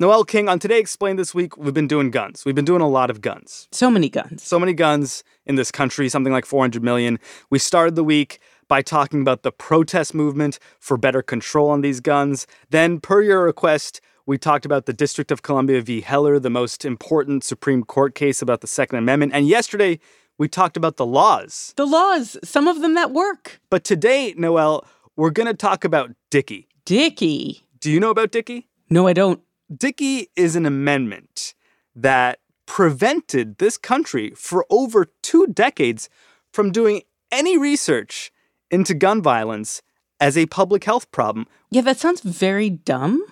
[0.00, 2.44] Noel King, on Today Explained this week, we've been doing guns.
[2.44, 3.66] We've been doing a lot of guns.
[3.72, 4.44] So many guns.
[4.44, 7.18] So many guns in this country, something like 400 million.
[7.50, 8.38] We started the week
[8.68, 12.46] by talking about the protest movement for better control on these guns.
[12.70, 16.00] Then, per your request, we talked about the District of Columbia v.
[16.00, 19.32] Heller, the most important Supreme Court case about the Second Amendment.
[19.34, 19.98] And yesterday,
[20.38, 21.74] we talked about the laws.
[21.76, 23.60] The laws, some of them that work.
[23.68, 24.86] But today, Noel,
[25.16, 26.68] we're going to talk about Dickey.
[26.84, 27.66] Dickey.
[27.80, 28.68] Do you know about Dickey?
[28.90, 29.42] No, I don't.
[29.74, 31.54] Dickey is an amendment
[31.94, 36.08] that prevented this country for over two decades
[36.52, 38.30] from doing any research
[38.70, 39.82] into gun violence
[40.20, 41.46] as a public health problem.
[41.70, 43.22] Yeah, that sounds very dumb.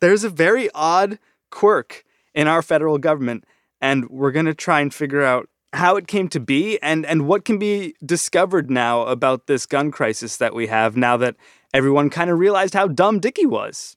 [0.00, 1.18] There's a very odd
[1.50, 2.04] quirk
[2.34, 3.44] in our federal government,
[3.80, 7.26] and we're going to try and figure out how it came to be and, and
[7.26, 11.36] what can be discovered now about this gun crisis that we have now that
[11.72, 13.96] everyone kind of realized how dumb Dickey was.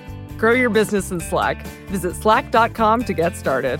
[0.41, 1.67] Grow your business in Slack.
[1.89, 3.79] Visit slack.com to get started.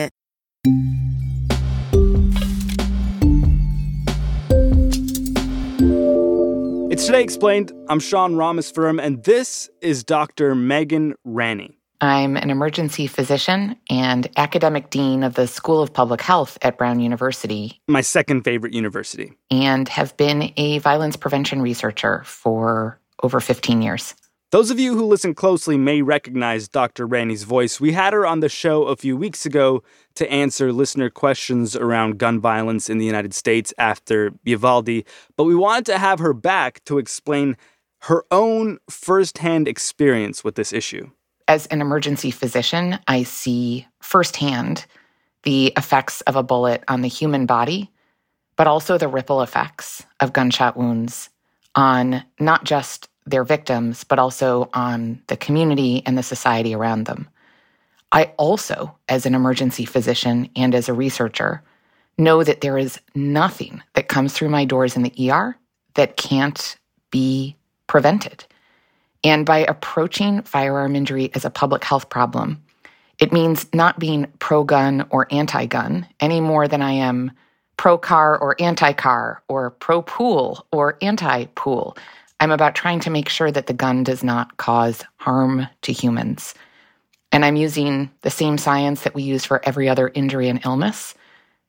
[0.63, 0.75] It's
[7.07, 7.71] Today Explained.
[7.89, 10.53] I'm Sean Rameswaram, and this is Dr.
[10.53, 11.79] Megan Ranney.
[11.99, 16.99] I'm an emergency physician and academic dean of the School of Public Health at Brown
[16.99, 17.81] University.
[17.87, 19.33] My second favorite university.
[19.49, 24.13] And have been a violence prevention researcher for over 15 years.
[24.51, 27.07] Those of you who listen closely may recognize Dr.
[27.07, 27.79] Ranney's voice.
[27.79, 29.81] We had her on the show a few weeks ago
[30.15, 35.05] to answer listener questions around gun violence in the United States after Uvalde,
[35.37, 37.55] but we wanted to have her back to explain
[37.99, 41.09] her own firsthand experience with this issue.
[41.47, 44.85] As an emergency physician, I see firsthand
[45.43, 47.89] the effects of a bullet on the human body,
[48.57, 51.29] but also the ripple effects of gunshot wounds
[51.73, 57.29] on not just their victims, but also on the community and the society around them.
[58.11, 61.63] I also, as an emergency physician and as a researcher,
[62.17, 65.57] know that there is nothing that comes through my doors in the ER
[65.93, 66.77] that can't
[67.09, 67.55] be
[67.87, 68.45] prevented.
[69.23, 72.61] And by approaching firearm injury as a public health problem,
[73.19, 77.31] it means not being pro gun or anti gun any more than I am
[77.77, 81.95] pro car or anti car or pro pool or anti pool.
[82.41, 86.55] I'm about trying to make sure that the gun does not cause harm to humans.
[87.31, 91.13] And I'm using the same science that we use for every other injury and illness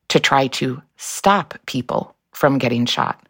[0.09, 3.29] to try to stop people from getting shot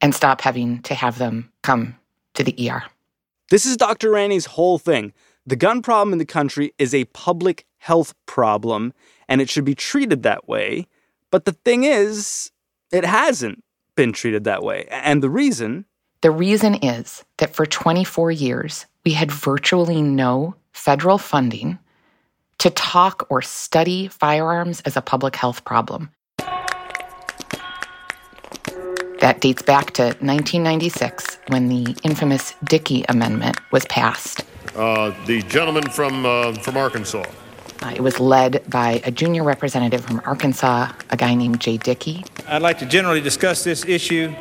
[0.00, 1.94] and stop having to have them come
[2.34, 2.82] to the ER.
[3.48, 4.10] This is Dr.
[4.10, 5.12] Ranney's whole thing.
[5.46, 8.92] The gun problem in the country is a public health problem,
[9.28, 10.88] and it should be treated that way.
[11.30, 12.50] But the thing is,
[12.90, 13.62] it hasn't
[13.94, 14.88] been treated that way.
[14.90, 15.84] And the reason
[16.22, 21.80] the reason is that for 24 years, we had virtually no federal funding
[22.58, 26.10] to talk or study firearms as a public health problem.
[29.18, 34.44] That dates back to 1996 when the infamous Dickey Amendment was passed.
[34.76, 37.24] Uh, the gentleman from, uh, from Arkansas.
[37.82, 42.24] Uh, it was led by a junior representative from Arkansas, a guy named Jay Dickey.
[42.46, 44.32] I'd like to generally discuss this issue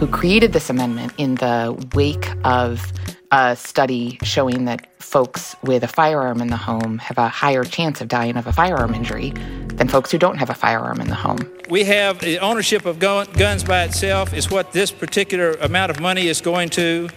[0.00, 2.90] who created this amendment in the wake of
[3.32, 8.00] a study showing that folks with a firearm in the home have a higher chance
[8.00, 9.28] of dying of a firearm injury
[9.74, 11.38] than folks who don't have a firearm in the home.
[11.68, 16.28] We have the ownership of guns by itself is what this particular amount of money
[16.28, 17.10] is going to.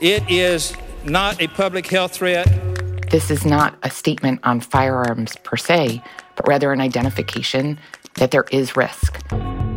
[0.00, 0.74] It is
[1.04, 2.46] not a public health threat.
[3.10, 6.02] This is not a statement on firearms per se,
[6.36, 7.78] but rather an identification
[8.14, 9.20] that there is risk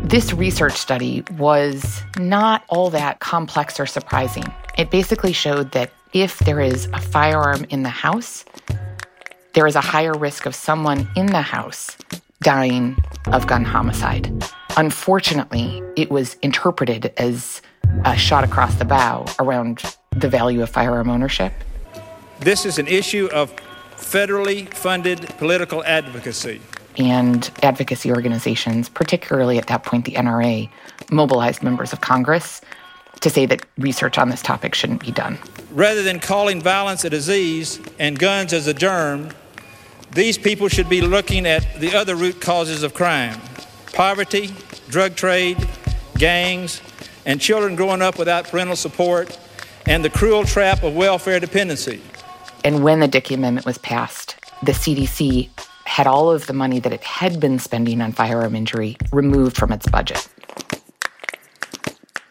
[0.08, 4.46] This research study was not all that complex or surprising.
[4.78, 8.46] It basically showed that if there is a firearm in the house,
[9.52, 11.98] there is a higher risk of someone in the house
[12.42, 12.96] dying
[13.34, 14.32] of gun homicide.
[14.78, 17.62] Unfortunately, it was interpreted as
[18.06, 21.52] a shot across the bow around the value of firearm ownership.
[22.40, 23.54] This is an issue of
[23.98, 26.62] federally funded political advocacy.
[26.98, 30.70] And advocacy organizations, particularly at that point the NRA,
[31.12, 32.62] mobilized members of Congress
[33.22, 35.38] to say that research on this topic shouldn't be done.
[35.72, 39.30] Rather than calling violence a disease and guns as a germ,
[40.12, 43.40] these people should be looking at the other root causes of crime
[43.94, 44.54] poverty,
[44.90, 45.58] drug trade,
[46.18, 46.82] gangs,
[47.26, 49.38] and children growing up without parental support,
[49.88, 52.00] and the cruel trap of welfare dependency.
[52.64, 55.50] And when the Dickey Amendment was passed, the CDC
[55.88, 59.72] had all of the money that it had been spending on firearm injury removed from
[59.72, 60.28] its budget.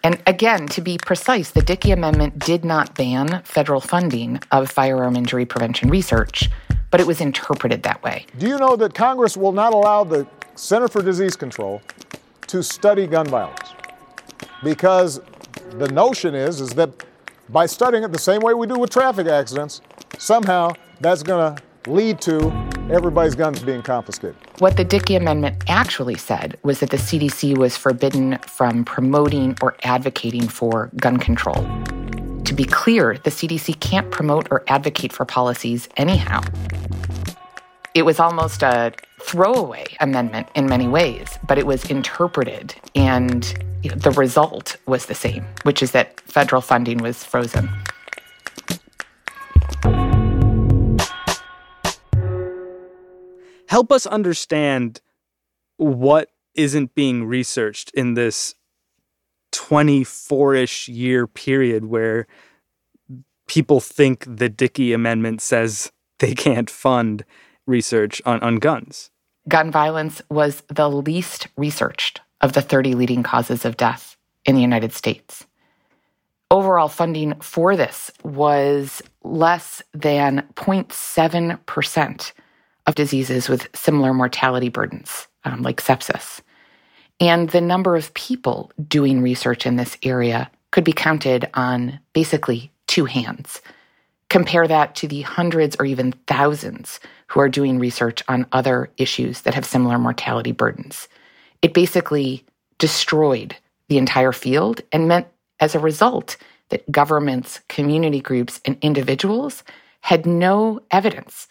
[0.05, 5.17] And again, to be precise, the Dickey Amendment did not ban federal funding of firearm
[5.17, 6.49] injury prevention research,
[6.91, 8.26] but it was interpreted that way.
[8.38, 11.82] Do you know that Congress will not allow the Center for Disease Control
[12.47, 13.70] to study gun violence?
[14.62, 15.20] Because
[15.73, 17.05] the notion is is that
[17.49, 19.81] by studying it the same way we do with traffic accidents,
[20.19, 22.53] somehow that's going to lead to
[22.90, 24.36] everybody's guns being confiscated.
[24.58, 29.76] What the Dickey Amendment actually said was that the CDC was forbidden from promoting or
[29.82, 31.66] advocating for gun control.
[32.44, 36.42] To be clear, the CDC can't promote or advocate for policies anyhow.
[37.94, 43.42] It was almost a throwaway amendment in many ways, but it was interpreted, and
[43.82, 47.68] the result was the same, which is that federal funding was frozen.
[53.76, 55.02] Help us understand
[55.76, 58.55] what isn't being researched in this
[59.52, 62.26] 24-ish year period where
[63.46, 67.23] people think the Dickey Amendment says they can't fund
[67.67, 69.11] research on, on guns.
[69.46, 74.62] Gun violence was the least researched of the 30 leading causes of death in the
[74.62, 75.44] United States.
[76.50, 82.32] Overall funding for this was less than 0.7%
[82.86, 86.40] of diseases with similar mortality burdens, um, like sepsis.
[87.20, 92.70] And the number of people doing research in this area could be counted on basically
[92.86, 93.62] two hands.
[94.28, 99.42] Compare that to the hundreds or even thousands who are doing research on other issues
[99.42, 101.08] that have similar mortality burdens.
[101.62, 102.44] It basically
[102.78, 103.56] destroyed
[103.88, 105.28] the entire field and meant,
[105.60, 106.36] as a result,
[106.68, 109.62] that governments, community groups, and individuals
[110.00, 111.48] had no evidence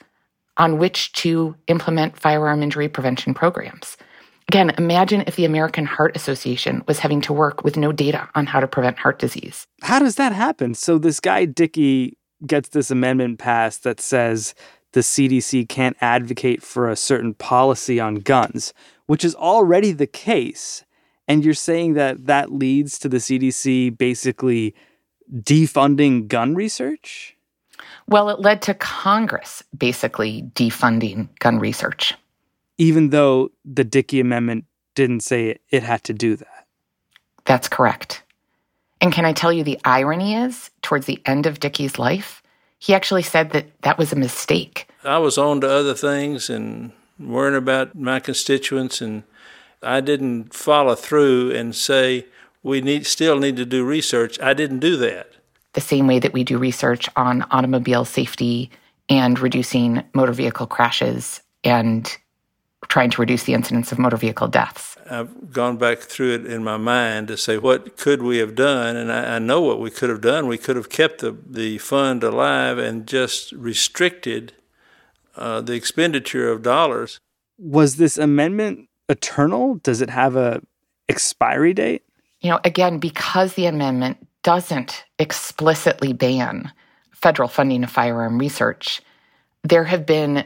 [0.58, 3.98] on which to implement firearm injury prevention programs.
[4.48, 8.46] Again, imagine if the American Heart Association was having to work with no data on
[8.46, 9.66] how to prevent heart disease.
[9.82, 10.76] How does that happen?
[10.76, 14.54] So, this guy, Dickey, gets this amendment passed that says
[14.94, 18.74] the CDC can't advocate for a certain policy on guns,
[19.08, 20.84] which is already the case.
[21.28, 24.76] And you're saying that that leads to the CDC basically
[25.34, 27.35] defunding gun research?
[28.08, 32.14] Well, it led to Congress basically defunding gun research.
[32.78, 36.68] Even though the Dickey Amendment didn't say it had to do that.
[37.46, 38.24] That's correct.
[39.02, 42.42] And can I tell you the irony is, towards the end of Dickey's life,
[42.80, 44.88] he actually said that that was a mistake.
[45.04, 49.24] I was on to other things and worrying about my constituents, and
[49.82, 52.26] I didn't follow through and say,
[52.64, 54.40] we need, still need to do research.
[54.40, 55.32] I didn't do that
[55.76, 58.72] the same way that we do research on automobile safety
[59.08, 62.18] and reducing motor vehicle crashes and
[62.88, 64.98] trying to reduce the incidence of motor vehicle deaths.
[65.10, 68.96] I've gone back through it in my mind to say, what could we have done?
[68.96, 70.48] And I, I know what we could have done.
[70.48, 74.54] We could have kept the, the fund alive and just restricted
[75.36, 77.20] uh, the expenditure of dollars.
[77.58, 79.76] Was this amendment eternal?
[79.76, 80.62] Does it have a
[81.08, 82.04] expiry date?
[82.42, 86.72] You know, again, because the amendment doesn't explicitly ban
[87.12, 89.02] federal funding of firearm research,
[89.64, 90.46] there have been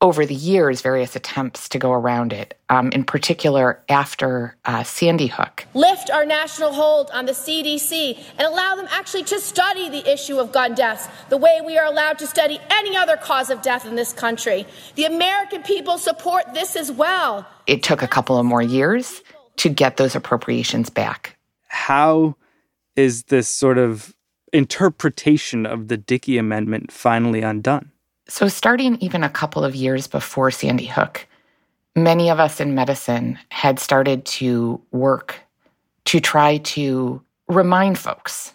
[0.00, 5.28] over the years various attempts to go around it, um, in particular after uh, Sandy
[5.28, 5.64] Hook.
[5.74, 10.40] Lift our national hold on the CDC and allow them actually to study the issue
[10.40, 13.86] of gun deaths the way we are allowed to study any other cause of death
[13.86, 14.66] in this country.
[14.96, 17.46] The American people support this as well.
[17.68, 19.22] It took a couple of more years
[19.58, 21.36] to get those appropriations back.
[21.68, 22.34] How
[22.96, 24.14] is this sort of
[24.52, 27.90] interpretation of the Dickey Amendment finally undone?
[28.28, 31.26] So, starting even a couple of years before Sandy Hook,
[31.96, 35.40] many of us in medicine had started to work
[36.06, 38.54] to try to remind folks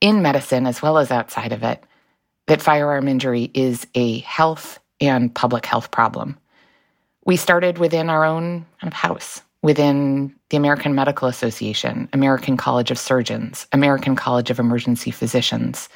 [0.00, 1.84] in medicine as well as outside of it
[2.46, 6.36] that firearm injury is a health and public health problem.
[7.24, 12.90] We started within our own kind of house, within the American Medical Association, American College
[12.90, 15.88] of Surgeons, American College of Emergency Physicians,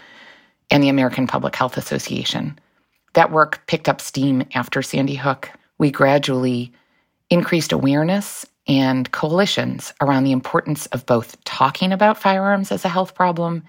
[0.71, 2.59] and the American Public Health Association.
[3.15, 5.51] That work picked up steam after Sandy Hook.
[5.79, 6.73] We gradually
[7.29, 13.15] increased awareness and coalitions around the importance of both talking about firearms as a health
[13.15, 13.63] problem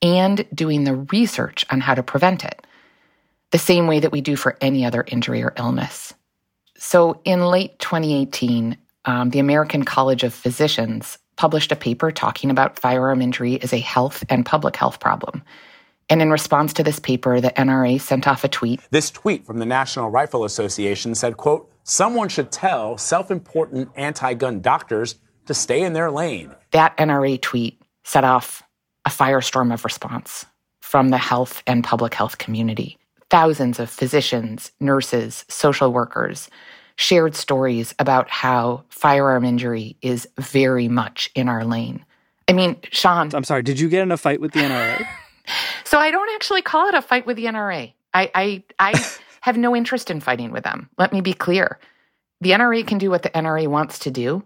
[0.00, 2.66] and doing the research on how to prevent it,
[3.50, 6.14] the same way that we do for any other injury or illness.
[6.76, 12.78] So, in late 2018, um, the American College of Physicians published a paper talking about
[12.78, 15.42] firearm injury as a health and public health problem.
[16.10, 18.80] And in response to this paper, the NRA sent off a tweet.
[18.90, 25.16] This tweet from the National Rifle Association said, quote, someone should tell self-important anti-gun doctors
[25.46, 26.54] to stay in their lane.
[26.72, 28.62] That NRA tweet set off
[29.04, 30.46] a firestorm of response
[30.80, 32.98] from the health and public health community.
[33.30, 36.48] Thousands of physicians, nurses, social workers
[36.98, 42.04] shared stories about how firearm injury is very much in our lane.
[42.48, 43.30] I mean, Sean.
[43.34, 45.06] I'm sorry, did you get in a fight with the NRA?
[45.84, 47.92] so I don't actually call it a fight with the NRA.
[48.14, 49.04] I, I, I
[49.42, 50.90] have no interest in fighting with them.
[50.98, 51.78] Let me be clear.
[52.40, 54.42] The NRA can do what the NRA wants to do.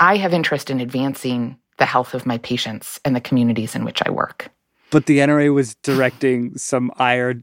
[0.00, 4.00] I have interest in advancing the health of my patients and the communities in which
[4.06, 4.48] I work.
[4.90, 7.42] But the NRA was directing some ire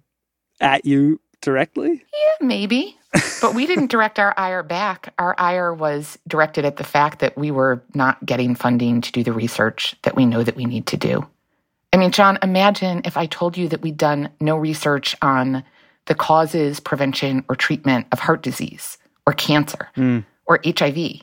[0.60, 2.06] at you directly?
[2.13, 2.98] Yeah, maybe.
[3.42, 5.13] but we didn't direct our ire back.
[5.18, 9.24] Our ire was directed at the fact that we were not getting funding to do
[9.24, 11.25] the research that we know that we need to do.
[11.94, 15.63] I mean, John, imagine if I told you that we'd done no research on
[16.06, 20.24] the causes, prevention, or treatment of heart disease or cancer mm.
[20.46, 21.22] or HIV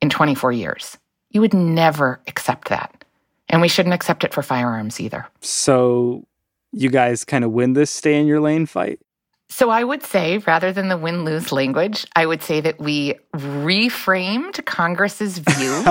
[0.00, 0.98] in 24 years.
[1.30, 3.04] You would never accept that.
[3.48, 5.26] And we shouldn't accept it for firearms either.
[5.40, 6.26] So
[6.72, 9.00] you guys kind of win this stay in your lane fight?
[9.48, 13.14] So I would say, rather than the win lose language, I would say that we
[13.34, 15.84] reframed Congress's view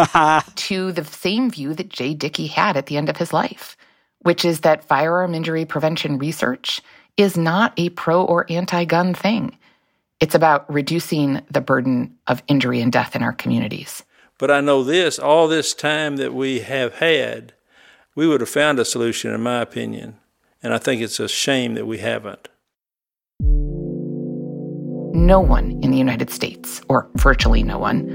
[0.56, 3.78] to the same view that Jay Dickey had at the end of his life,
[4.20, 6.82] which is that firearm injury prevention research
[7.16, 9.58] is not a pro or anti gun thing.
[10.20, 14.04] It's about reducing the burden of injury and death in our communities.
[14.40, 17.54] But I know this all this time that we have had,
[18.16, 20.18] we would have found a solution, in my opinion.
[20.62, 22.50] And I think it's a shame that we haven't.
[25.24, 28.06] No one in the United States, or virtually no one,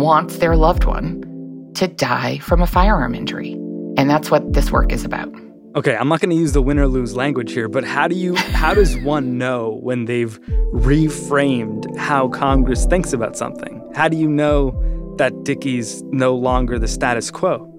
[0.00, 3.52] wants their loved one to die from a firearm injury.
[3.98, 5.28] And that's what this work is about.
[5.74, 8.14] Okay, I'm not going to use the win or lose language here, but how do
[8.14, 10.40] you how does one know when they've
[10.72, 13.86] reframed how Congress thinks about something?
[13.94, 14.72] How do you know
[15.18, 17.70] that Dickey's no longer the status quo?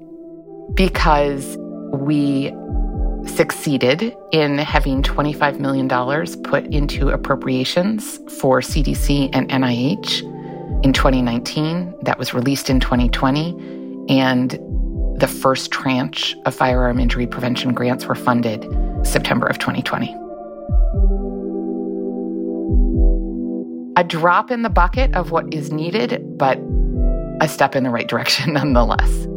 [0.75, 1.57] Because
[1.93, 2.53] we
[3.27, 5.87] succeeded in having $25 million
[6.43, 10.23] put into appropriations for CDC and NIH
[10.83, 11.93] in 2019.
[12.03, 14.05] That was released in 2020.
[14.09, 14.51] And
[15.19, 18.65] the first tranche of firearm injury prevention grants were funded
[19.03, 20.15] September of 2020.
[23.97, 26.59] A drop in the bucket of what is needed, but
[27.41, 29.27] a step in the right direction nonetheless.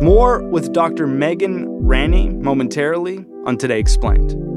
[0.00, 1.08] More with Dr.
[1.08, 4.47] Megan Ranney momentarily on Today Explained.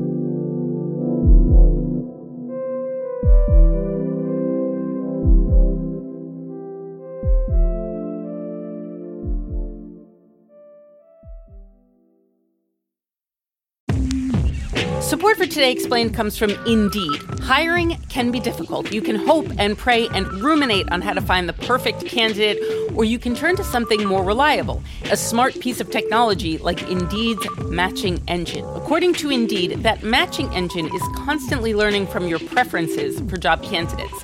[15.42, 17.20] For Today Explained comes from Indeed.
[17.42, 18.94] Hiring can be difficult.
[18.94, 22.60] You can hope and pray and ruminate on how to find the perfect candidate,
[22.94, 27.44] or you can turn to something more reliable a smart piece of technology like Indeed's
[27.66, 28.64] matching engine.
[28.76, 34.24] According to Indeed, that matching engine is constantly learning from your preferences for job candidates,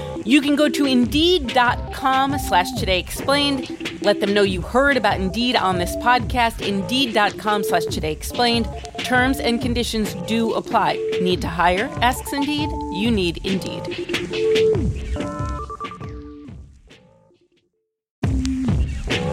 [0.23, 4.01] You can go to Indeed.com slash Today Explained.
[4.01, 6.65] Let them know you heard about Indeed on this podcast.
[6.65, 8.69] Indeed.com slash Today Explained.
[8.99, 10.93] Terms and conditions do apply.
[11.21, 11.89] Need to hire?
[12.01, 12.69] Asks Indeed.
[12.93, 15.40] You need Indeed.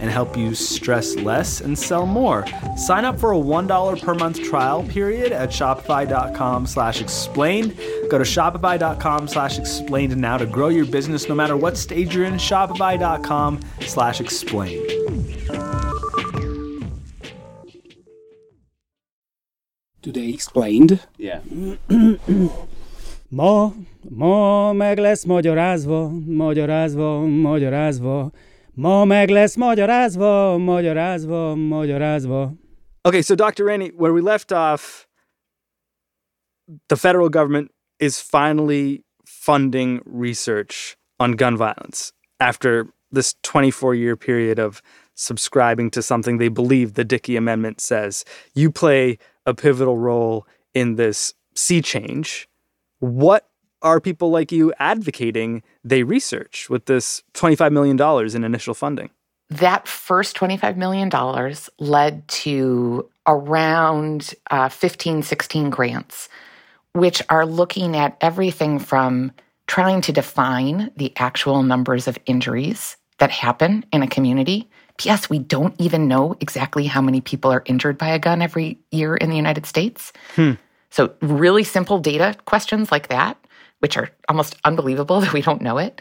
[0.00, 2.44] and help you stress less and sell more.
[2.76, 7.76] Sign up for a $1 per month trial period at shopify.com slash explained.
[8.10, 12.24] Go to shopify.com slash explained now to grow your business no matter what stage you're
[12.24, 12.34] in.
[12.34, 14.90] Shopify.com slash explained.
[20.02, 21.06] Today explained.
[21.18, 21.40] Yeah.
[23.28, 23.70] ma,
[24.08, 28.30] ma meg lesz magyarázva, magyarázva, magyarázva.
[28.80, 32.52] Ma meg lesz magyarázva, magyarázva, magyarázva.
[33.02, 33.64] Okay, so Dr.
[33.64, 35.06] Ranney, where we left off,
[36.86, 44.58] the federal government is finally funding research on gun violence after this 24 year period
[44.58, 44.80] of
[45.14, 48.24] subscribing to something they believe the Dickey Amendment says.
[48.54, 52.48] You play a pivotal role in this sea change.
[53.00, 53.49] What
[53.82, 59.10] are people like you advocating they research with this $25 million in initial funding?
[59.48, 61.10] That first $25 million
[61.78, 66.28] led to around uh, 15, 16 grants,
[66.92, 69.32] which are looking at everything from
[69.66, 74.68] trying to define the actual numbers of injuries that happen in a community.
[74.98, 75.30] P.S.
[75.30, 79.16] We don't even know exactly how many people are injured by a gun every year
[79.16, 80.12] in the United States.
[80.34, 80.52] Hmm.
[80.90, 83.39] So, really simple data questions like that
[83.80, 86.00] which are almost unbelievable that we don't know it,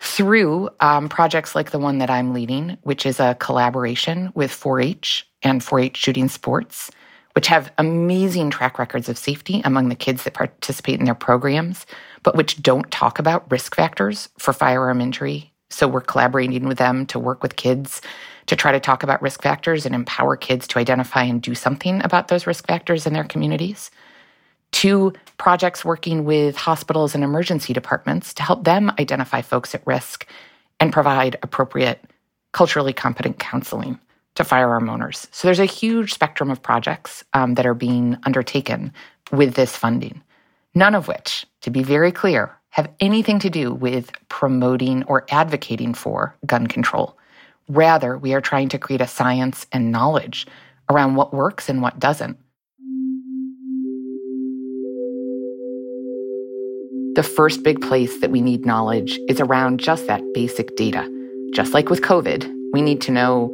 [0.00, 4.80] through um, projects like the one that I'm leading, which is a collaboration with 4
[4.80, 6.90] H and 4 H Shooting Sports,
[7.34, 11.86] which have amazing track records of safety among the kids that participate in their programs,
[12.22, 15.52] but which don't talk about risk factors for firearm injury.
[15.68, 18.00] So we're collaborating with them to work with kids
[18.46, 22.02] to try to talk about risk factors and empower kids to identify and do something
[22.02, 23.90] about those risk factors in their communities
[24.72, 30.26] two projects working with hospitals and emergency departments to help them identify folks at risk
[30.78, 32.04] and provide appropriate
[32.52, 33.98] culturally competent counseling
[34.34, 35.28] to firearm owners.
[35.32, 38.92] So there's a huge spectrum of projects um, that are being undertaken
[39.32, 40.22] with this funding,
[40.74, 45.92] none of which, to be very clear, have anything to do with promoting or advocating
[45.94, 47.16] for gun control.
[47.68, 50.46] Rather, we are trying to create a science and knowledge
[50.88, 52.38] around what works and what doesn't
[57.16, 61.10] The first big place that we need knowledge is around just that basic data.
[61.52, 63.52] Just like with COVID, we need to know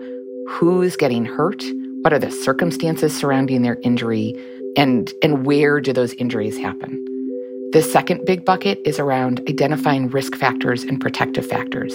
[0.48, 1.64] who's getting hurt,
[2.02, 4.34] what are the circumstances surrounding their injury,
[4.76, 7.02] and, and where do those injuries happen.
[7.72, 11.94] The second big bucket is around identifying risk factors and protective factors.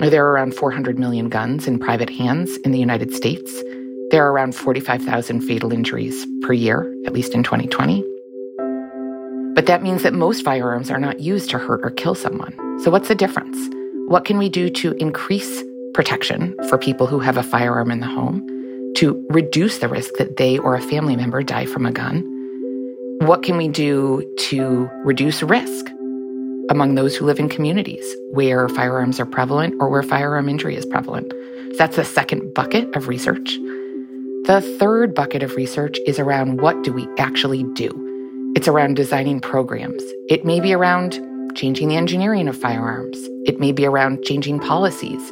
[0.00, 3.62] There are around 400 million guns in private hands in the United States.
[4.10, 8.04] There are around 45,000 fatal injuries per year, at least in 2020.
[9.54, 12.54] But that means that most firearms are not used to hurt or kill someone.
[12.80, 13.58] So, what's the difference?
[14.06, 18.06] What can we do to increase protection for people who have a firearm in the
[18.06, 18.46] home,
[18.96, 22.24] to reduce the risk that they or a family member die from a gun?
[23.20, 25.86] What can we do to reduce risk
[26.70, 30.86] among those who live in communities where firearms are prevalent or where firearm injury is
[30.86, 31.32] prevalent?
[31.76, 33.58] That's the second bucket of research.
[34.44, 38.09] The third bucket of research is around what do we actually do?
[38.56, 40.02] It's around designing programs.
[40.28, 41.20] It may be around
[41.54, 43.16] changing the engineering of firearms.
[43.46, 45.22] It may be around changing policies.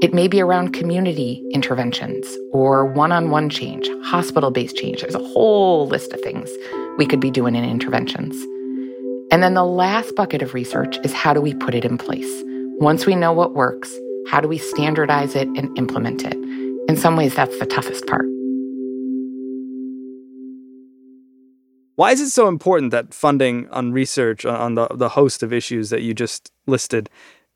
[0.00, 5.02] It may be around community interventions or one on one change, hospital based change.
[5.02, 6.50] There's a whole list of things
[6.96, 8.34] we could be doing in interventions.
[9.30, 12.42] And then the last bucket of research is how do we put it in place?
[12.78, 13.94] Once we know what works,
[14.28, 16.34] how do we standardize it and implement it?
[16.88, 18.26] In some ways, that's the toughest part.
[21.96, 25.90] Why is it so important that funding on research on the, the host of issues
[25.90, 27.08] that you just listed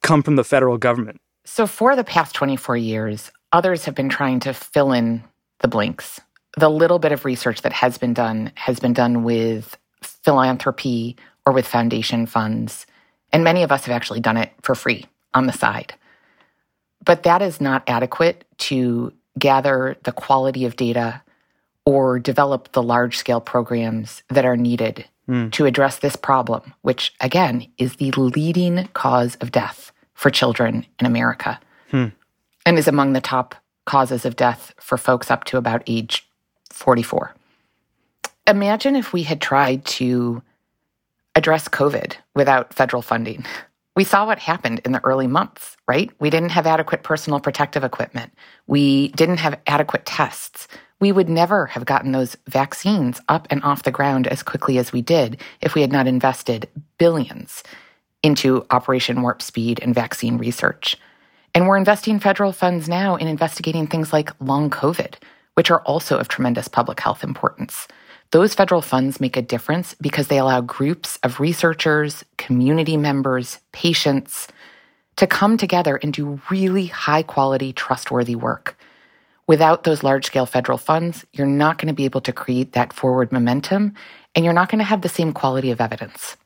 [0.03, 1.21] come from the federal government?
[1.45, 5.25] So, for the past 24 years, others have been trying to fill in
[5.59, 6.21] the blinks.
[6.57, 11.53] The little bit of research that has been done has been done with philanthropy or
[11.53, 12.87] with foundation funds.
[13.33, 15.95] And many of us have actually done it for free on the side.
[17.05, 21.23] But that is not adequate to gather the quality of data
[21.89, 25.51] or develop the large scale programs that are needed mm.
[25.51, 31.07] to address this problem, which again is the leading cause of death for children in
[31.07, 31.59] America
[31.91, 32.09] hmm.
[32.67, 33.55] and is among the top
[33.87, 36.29] causes of death for folks up to about age
[36.71, 37.35] 44.
[38.47, 40.43] Imagine if we had tried to
[41.35, 43.47] address COVID without federal funding.
[43.99, 46.09] We saw what happened in the early months, right?
[46.21, 48.33] We didn't have adequate personal protective equipment.
[48.69, 50.69] We didn't have adequate tests.
[51.01, 54.93] We would never have gotten those vaccines up and off the ground as quickly as
[54.93, 57.65] we did if we had not invested billions
[58.23, 60.97] into Operation Warp Speed and vaccine research.
[61.53, 65.15] And we're investing federal funds now in investigating things like long COVID,
[65.55, 67.89] which are also of tremendous public health importance.
[68.31, 74.49] Those federal funds make a difference because they allow groups of researchers, community members, patients
[75.17, 78.79] to come together and do really high quality, trustworthy work.
[79.47, 82.93] Without those large scale federal funds, you're not going to be able to create that
[82.93, 83.95] forward momentum
[84.35, 86.37] and you're not going to have the same quality of evidence.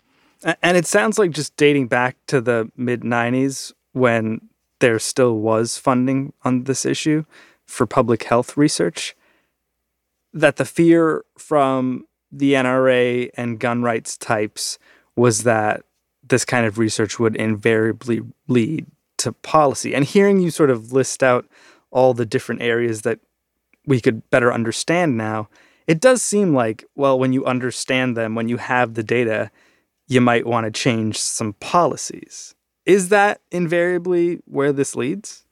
[0.63, 4.41] And it sounds like just dating back to the mid 90s when
[4.79, 7.25] there still was funding on this issue
[7.67, 9.17] for public health research
[10.33, 14.79] that the fear from the NRA and gun rights types
[15.17, 15.83] was that
[16.23, 18.87] this kind of research would invariably lead
[19.19, 19.95] to policy.
[19.95, 21.47] And hearing you sort of list out
[21.91, 23.21] all the different areas that
[23.87, 25.49] we could better understand now,
[25.87, 29.51] it does seem like, well, when you understand them, when you have the data,
[30.09, 32.55] you might want to change some policies.
[32.87, 35.45] Is that invariably where this leads?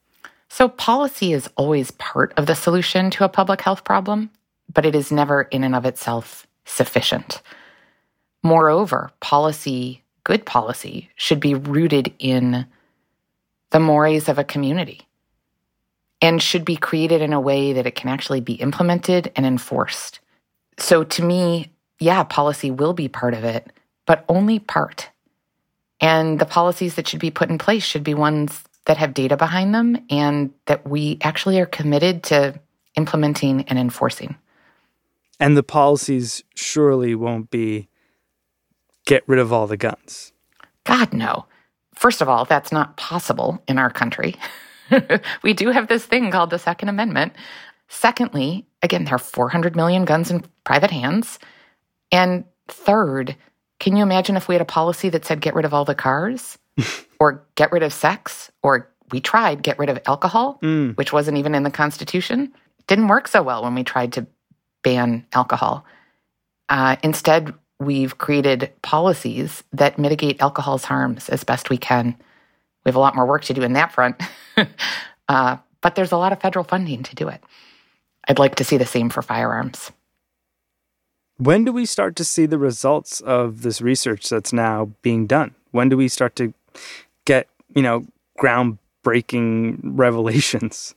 [0.48, 4.30] So, policy is always part of the solution to a public health problem
[4.72, 7.42] but it is never in and of itself sufficient.
[8.42, 12.66] Moreover, policy, good policy, should be rooted in
[13.70, 15.02] the mores of a community
[16.22, 20.20] and should be created in a way that it can actually be implemented and enforced.
[20.78, 23.70] So, to me, yeah, policy will be part of it,
[24.06, 25.10] but only part.
[26.00, 29.36] And the policies that should be put in place should be ones that have data
[29.36, 32.58] behind them and that we actually are committed to
[32.96, 34.36] implementing and enforcing.
[35.40, 37.88] And the policies surely won't be
[39.06, 40.32] get rid of all the guns.
[40.84, 41.46] God, no.
[41.94, 44.36] First of all, that's not possible in our country.
[45.42, 47.32] we do have this thing called the Second Amendment.
[47.88, 51.38] Secondly, again, there are 400 million guns in private hands.
[52.12, 53.36] And third,
[53.78, 55.94] can you imagine if we had a policy that said get rid of all the
[55.94, 56.58] cars
[57.20, 60.96] or get rid of sex or we tried get rid of alcohol, mm.
[60.96, 62.52] which wasn't even in the Constitution?
[62.78, 64.26] It didn't work so well when we tried to
[64.82, 65.84] ban alcohol.
[66.68, 72.16] Uh, instead, we've created policies that mitigate alcohol's harms as best we can.
[72.84, 74.20] We have a lot more work to do in that front,
[75.28, 77.42] uh, but there's a lot of federal funding to do it.
[78.28, 79.90] I'd like to see the same for firearms.
[81.38, 85.54] When do we start to see the results of this research that's now being done?
[85.70, 86.52] When do we start to
[87.24, 88.04] get, you know,
[88.38, 90.94] groundbreaking revelations?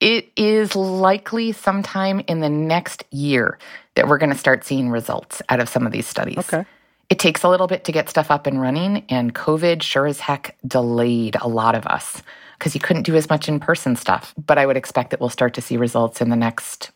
[0.00, 3.58] It is likely sometime in the next year
[3.94, 6.38] that we're going to start seeing results out of some of these studies.
[6.38, 6.66] Okay.
[7.08, 10.20] It takes a little bit to get stuff up and running, and COVID sure as
[10.20, 12.20] heck delayed a lot of us
[12.58, 14.34] because you couldn't do as much in person stuff.
[14.44, 16.90] But I would expect that we'll start to see results in the next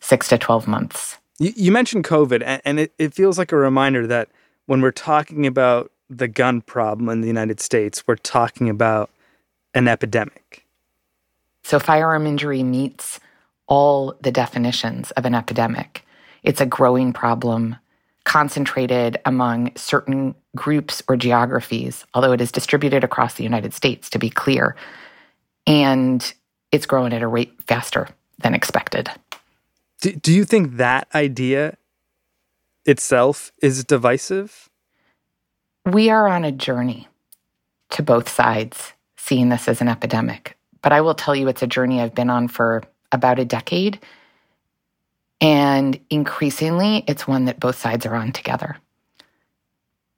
[0.00, 1.18] six to 12 months.
[1.38, 4.28] You, you mentioned COVID, and it, it feels like a reminder that
[4.66, 9.10] when we're talking about the gun problem in the United States, we're talking about
[9.74, 10.59] an epidemic.
[11.62, 13.20] So, firearm injury meets
[13.66, 16.04] all the definitions of an epidemic.
[16.42, 17.76] It's a growing problem
[18.24, 24.18] concentrated among certain groups or geographies, although it is distributed across the United States, to
[24.18, 24.76] be clear.
[25.66, 26.32] And
[26.72, 29.10] it's growing at a rate faster than expected.
[30.00, 31.76] Do, do you think that idea
[32.84, 34.68] itself is divisive?
[35.86, 37.08] We are on a journey
[37.90, 40.56] to both sides seeing this as an epidemic.
[40.82, 43.98] But I will tell you, it's a journey I've been on for about a decade.
[45.40, 48.76] And increasingly, it's one that both sides are on together.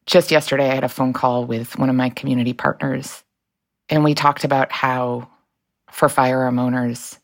[0.07, 3.23] Just yesterday, I had a phone call with one of my community partners,
[3.89, 5.29] and we talked about how,
[5.93, 7.19] for firearm owners,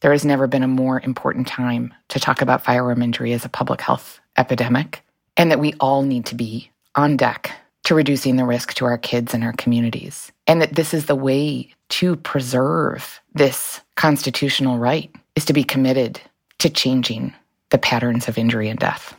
[0.00, 3.48] there has never been a more important time to talk about firearm injury as a
[3.48, 5.02] public health epidemic,
[5.36, 7.50] and that we all need to be on deck
[7.90, 10.30] to reducing the risk to our kids and our communities.
[10.46, 16.20] And that this is the way to preserve this constitutional right is to be committed
[16.58, 17.34] to changing
[17.70, 19.16] the patterns of injury and death.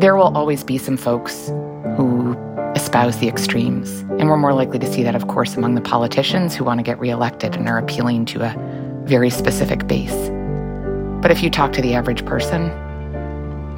[0.00, 1.48] There will always be some folks
[1.98, 2.34] who
[2.74, 6.54] espouse the extremes, and we're more likely to see that, of course, among the politicians
[6.54, 10.30] who want to get reelected and are appealing to a very specific base.
[11.20, 12.72] But if you talk to the average person,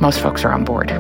[0.01, 0.93] most folks are on board.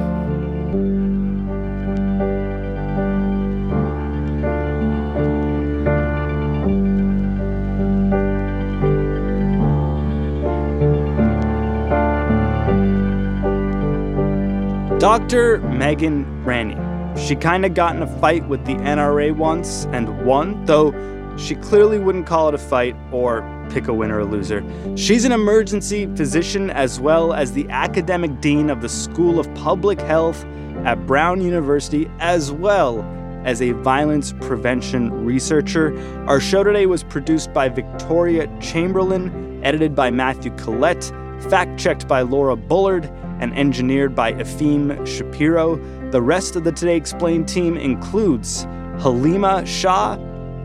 [15.07, 15.59] Dr.
[15.59, 16.75] Megan Ranney.
[17.16, 20.90] She kind of got in a fight with the NRA once and won, though
[21.37, 24.64] she clearly wouldn't call it a fight or pick a winner or loser.
[24.97, 30.01] She's an emergency physician as well as the academic dean of the School of Public
[30.01, 30.45] Health
[30.85, 33.03] at Brown University, as well
[33.45, 35.97] as a violence prevention researcher.
[36.27, 41.12] Our show today was produced by Victoria Chamberlin, edited by Matthew Collette,
[41.49, 43.09] fact checked by Laura Bullard,
[43.40, 45.77] and engineered by Efim Shapiro.
[46.11, 48.64] The rest of the Today Explained team includes
[48.99, 50.16] Halima Shah,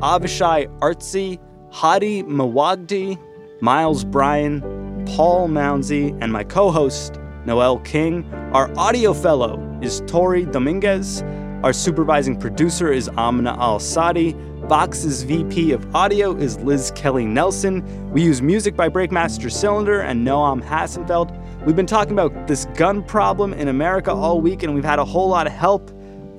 [0.02, 1.40] Avishay Artsy,
[1.72, 3.18] Hady Mawajdeh,
[3.62, 4.62] Miles Bryan,
[5.06, 8.26] Paul Mounsey, and my co host, Noel King.
[8.54, 11.24] Our audio fellow is Tori Dominguez.
[11.64, 14.36] Our supervising producer is Amna Al Sadi.
[14.68, 18.12] Vox's VP of audio is Liz Kelly Nelson.
[18.12, 21.38] We use music by Breakmaster Cylinder and Noam Hassenfeld.
[21.64, 25.06] We've been talking about this gun problem in America all week, and we've had a
[25.06, 25.90] whole lot of help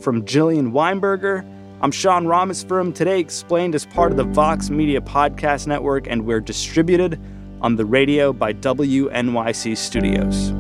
[0.03, 1.49] from Jillian Weinberger.
[1.81, 2.93] I'm Sean Rameswaram.
[2.93, 7.21] Today explained as part of the Vox Media Podcast Network, and we're distributed
[7.61, 10.53] on the radio by WNYC Studios.